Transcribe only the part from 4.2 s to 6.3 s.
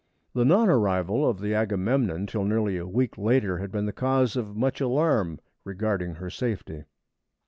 of much alarm regarding